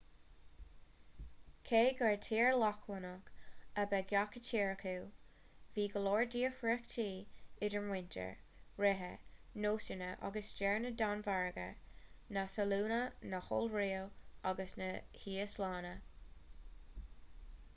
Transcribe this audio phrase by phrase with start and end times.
[1.63, 3.27] cé gur tír lochlannach'
[3.81, 4.93] ab ea gach tír acu
[5.75, 7.05] bhí go leor difríochtaí
[7.67, 8.31] idir muintir
[8.85, 9.11] ríthe
[9.67, 11.69] nósanna agus stair na danmhairge
[12.39, 13.01] na sualainne
[13.35, 14.03] na hiorua
[14.53, 14.89] agus na
[15.25, 15.95] híoslainne